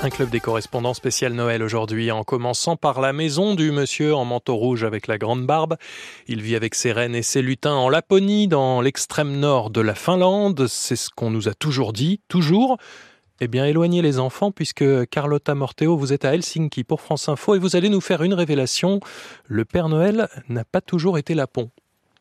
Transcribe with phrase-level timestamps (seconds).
[0.00, 4.24] Un club des correspondants spécial Noël aujourd'hui, en commençant par la maison du monsieur en
[4.24, 5.76] manteau rouge avec la grande barbe.
[6.28, 9.96] Il vit avec ses rennes et ses lutins en Laponie, dans l'extrême nord de la
[9.96, 10.68] Finlande.
[10.68, 12.78] C'est ce qu'on nous a toujours dit, toujours.
[13.40, 17.56] Eh bien, éloignez les enfants puisque Carlotta Morteo, vous êtes à Helsinki pour France Info
[17.56, 19.00] et vous allez nous faire une révélation.
[19.46, 21.70] Le Père Noël n'a pas toujours été lapon.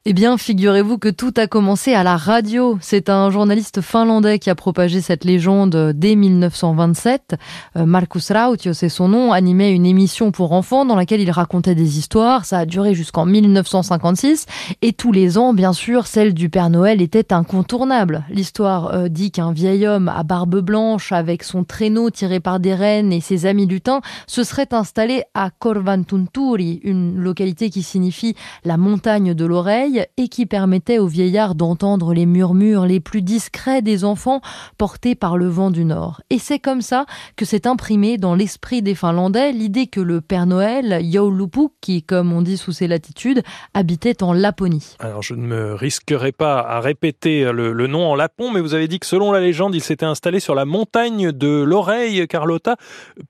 [0.10, 2.78] Eh bien, figurez-vous que tout a commencé à la radio.
[2.80, 7.36] C'est un journaliste finlandais qui a propagé cette légende dès 1927.
[7.76, 11.76] Euh, Markus Rautio, c'est son nom, animait une émission pour enfants dans laquelle il racontait
[11.76, 12.46] des histoires.
[12.46, 14.46] Ça a duré jusqu'en 1956.
[14.82, 18.24] Et tous les ans, bien sûr, celle du Père Noël était incontournable.
[18.30, 22.76] L'histoire euh, dit qu'un vieil homme à barbe blanche, avec son traîneau tiré par des
[22.76, 28.78] rennes et ses amis lutins, se serait installé à Korvantunturi, une localité qui signifie la
[28.78, 34.04] montagne de l'oreille et qui permettait aux vieillards d'entendre les murmures les plus discrets des
[34.04, 34.42] enfants
[34.78, 36.22] portés par le vent du Nord.
[36.30, 40.46] Et c'est comme ça que s'est imprimé dans l'esprit des Finlandais l'idée que le Père
[40.46, 44.96] Noël, Joulupu, qui, comme on dit sous ses latitudes, habitait en Laponie.
[45.00, 48.74] Alors je ne me risquerai pas à répéter le, le nom en lapon, mais vous
[48.74, 52.76] avez dit que selon la légende, il s'était installé sur la montagne de l'oreille, Carlotta.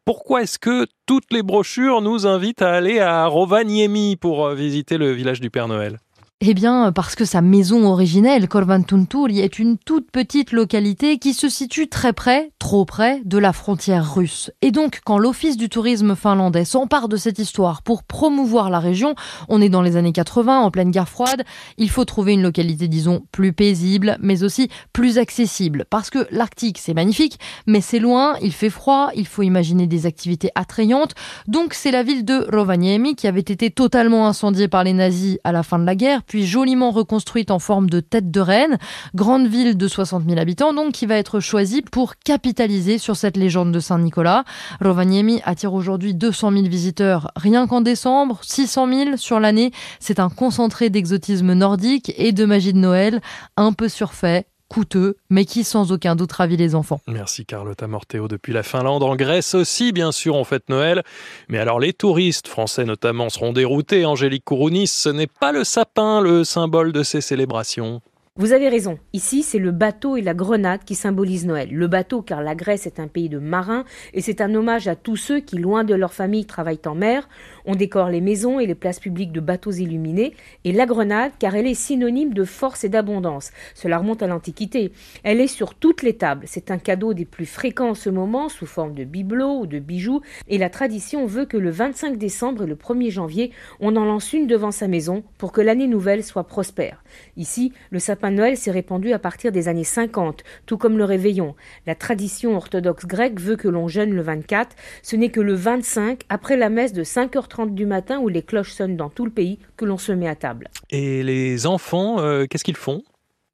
[0.06, 5.12] Pourquoi est-ce que toutes les brochures nous invitent à aller à Rovaniemi pour visiter le
[5.12, 6.00] village du Père Noël?
[6.40, 11.50] Eh bien, parce que sa maison originelle, Korvantunturi, est une toute petite localité qui se
[11.50, 14.52] situe très près, trop près, de la frontière russe.
[14.62, 19.16] Et donc, quand l'Office du tourisme finlandais s'empare de cette histoire pour promouvoir la région,
[19.50, 21.44] on est dans les années 80, en pleine guerre froide,
[21.80, 25.86] il faut trouver une localité, disons, plus paisible, mais aussi plus accessible.
[25.90, 30.06] Parce que l'Arctique, c'est magnifique, mais c'est loin, il fait froid, il faut imaginer des
[30.06, 31.16] activités attrayantes.
[31.48, 35.52] Donc, c'est la ville de Rovaniemi qui avait été totalement incendiée par les nazis à
[35.52, 38.78] la fin de la guerre, puis joliment reconstruite en forme de tête de reine,
[39.16, 43.38] grande ville de 60 000 habitants donc qui va être choisie pour capitaliser sur cette
[43.38, 44.44] légende de Saint-Nicolas.
[44.82, 49.72] Rovaniemi attire aujourd'hui 200 000 visiteurs rien qu'en décembre, 600 000 sur l'année.
[50.00, 53.22] C'est un concentré d'exotisme nordique et de magie de Noël,
[53.56, 57.00] un peu surfait, coûteux, mais qui sans aucun doute ravit les enfants.
[57.08, 59.04] Merci Carlotta Morteo depuis la Finlande.
[59.04, 61.04] En Grèce aussi, bien sûr, on fête Noël.
[61.50, 64.06] Mais alors les touristes, français notamment, seront déroutés.
[64.06, 68.02] Angélique Kourounis, ce n'est pas le sapin le symbole de ces célébrations.
[68.40, 69.00] Vous avez raison.
[69.14, 71.70] Ici, c'est le bateau et la grenade qui symbolisent Noël.
[71.72, 73.84] Le bateau, car la Grèce est un pays de marins,
[74.14, 77.28] et c'est un hommage à tous ceux qui, loin de leur famille, travaillent en mer.
[77.66, 80.36] On décore les maisons et les places publiques de bateaux illuminés.
[80.66, 83.50] Et la grenade, car elle est synonyme de force et d'abondance.
[83.74, 84.92] Cela remonte à l'Antiquité.
[85.24, 86.46] Elle est sur toutes les tables.
[86.46, 89.80] C'est un cadeau des plus fréquents en ce moment, sous forme de bibelots ou de
[89.80, 90.22] bijoux.
[90.48, 94.32] Et la tradition veut que le 25 décembre et le 1er janvier, on en lance
[94.32, 97.04] une devant sa maison pour que l'année nouvelle soit prospère.
[97.36, 101.56] Ici, le sapin Noël s'est répandu à partir des années 50, tout comme le réveillon.
[101.86, 104.76] La tradition orthodoxe grecque veut que l'on jeûne le 24.
[105.02, 108.74] Ce n'est que le 25, après la messe de 5h30 du matin où les cloches
[108.74, 110.70] sonnent dans tout le pays, que l'on se met à table.
[110.90, 113.04] Et les enfants, euh, qu'est-ce qu'ils font?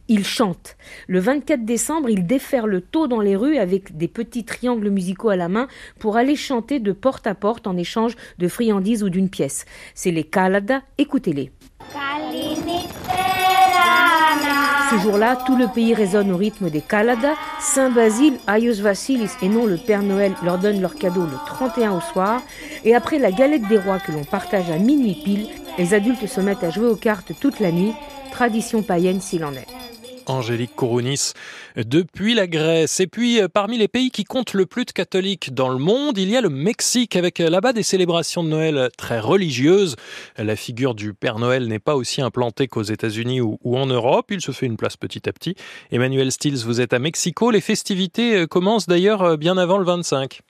[0.09, 0.75] Ils chantent.
[1.07, 5.29] Le 24 décembre, ils déferrent le taux dans les rues avec des petits triangles musicaux
[5.29, 5.67] à la main
[5.97, 9.65] pour aller chanter de porte à porte en échange de friandises ou d'une pièce.
[9.95, 11.51] C'est les Kalada, écoutez-les.
[14.93, 17.33] Ce jour-là, tout le pays résonne au rythme des Kalada.
[17.59, 21.93] Saint Basile, Aios Vasilis et non le Père Noël leur donnent leur cadeau le 31
[21.93, 22.43] au soir.
[22.85, 25.47] Et après la galette des rois que l'on partage à minuit pile,
[25.79, 27.93] les adultes se mettent à jouer aux cartes toute la nuit.
[28.31, 29.82] Tradition païenne s'il en est.
[30.27, 31.33] Angélique Kourounis,
[31.75, 32.99] depuis la Grèce.
[32.99, 36.17] Et puis, euh, parmi les pays qui comptent le plus de catholiques dans le monde,
[36.17, 39.95] il y a le Mexique, avec euh, là-bas des célébrations de Noël très religieuses.
[40.37, 44.27] La figure du Père Noël n'est pas aussi implantée qu'aux États-Unis ou, en Europe.
[44.29, 45.55] Il se fait une place petit à petit.
[45.91, 47.51] Emmanuel Stills, vous êtes à Mexico.
[47.51, 50.41] Les festivités euh, commencent d'ailleurs bien avant le 25.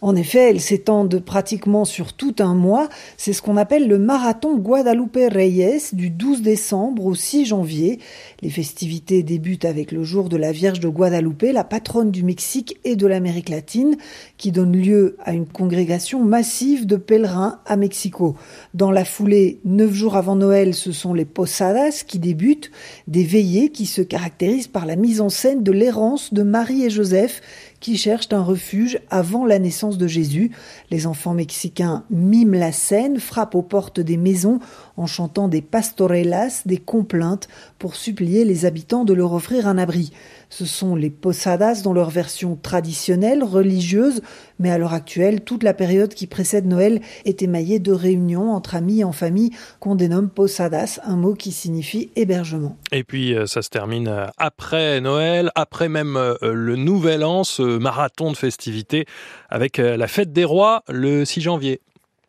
[0.00, 2.88] En effet, elles s'étendent pratiquement sur tout un mois.
[3.16, 7.98] C'est ce qu'on appelle le marathon Guadalupe Reyes du 12 décembre au 6 janvier.
[8.40, 12.78] Les festivités débutent avec le jour de la Vierge de Guadalupe, la patronne du Mexique
[12.84, 13.96] et de l'Amérique latine,
[14.36, 18.36] qui donne lieu à une congrégation massive de pèlerins à Mexico.
[18.74, 22.70] Dans la foulée, neuf jours avant Noël, ce sont les posadas qui débutent,
[23.08, 26.90] des veillées qui se caractérisent par la mise en scène de l'errance de Marie et
[26.90, 27.40] Joseph
[27.80, 30.50] qui cherchent un refuge avant la naissance de Jésus.
[30.90, 34.58] Les enfants mexicains miment la scène, frappent aux portes des maisons
[34.96, 37.48] en chantant des pastorellas, des complaintes
[37.78, 40.12] pour supplier les habitants de leur offrir un abri.
[40.50, 44.22] Ce sont les posadas dans leur version traditionnelle, religieuse,
[44.58, 48.74] mais à l'heure actuelle, toute la période qui précède Noël est émaillée de réunions entre
[48.74, 52.76] amis et en famille qu'on dénomme posadas, un mot qui signifie hébergement.
[52.92, 57.44] Et puis euh, ça se termine euh, après Noël, après même euh, le Nouvel An,
[57.76, 59.04] marathon de festivités
[59.50, 61.80] avec euh, la fête des rois le 6 janvier.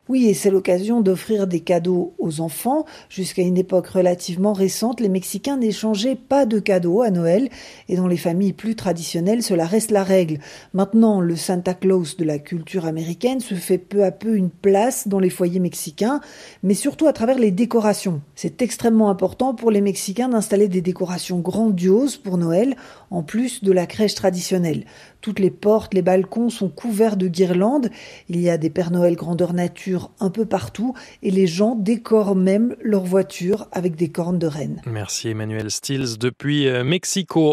[0.10, 2.86] Oui, et c'est l'occasion d'offrir des cadeaux aux enfants.
[3.10, 7.48] Jusqu'à une époque relativement récente, les Mexicains n'échangeaient pas de cadeaux à Noël,
[7.90, 10.40] et dans les familles plus traditionnelles, cela reste la règle.
[10.74, 15.08] Maintenant, le Santa Claus de la culture américaine se fait peu à peu une place
[15.08, 16.22] dans les foyers mexicains,
[16.64, 18.22] mais surtout à travers les décorations.
[18.34, 22.76] C'est extrêmement important pour les Mexicains d'installer des décorations grandioses pour Noël,
[23.12, 24.86] en plus de la crèche traditionnelle.
[25.22, 27.92] Toutes les portes, les balcons sont couverts de guirlandes.
[28.28, 32.36] Il y a des Pères Noël grandeur nature un peu partout et les gens décorent
[32.36, 34.82] même leurs voitures avec des cornes de rennes.
[34.86, 37.48] Merci Emmanuel Stills depuis euh, Mexico.